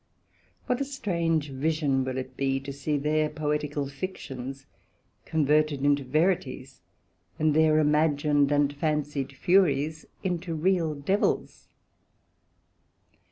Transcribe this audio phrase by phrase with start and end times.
[0.65, 4.65] What a strange vision will it be to see their Poetical fictions
[5.25, 6.81] converted into Verities,
[7.37, 11.67] and their imagined and fancied Furies into real Devils?